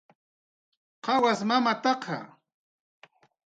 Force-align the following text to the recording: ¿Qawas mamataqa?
¿Qawas 1.05 1.39
mamataqa? 1.49 2.19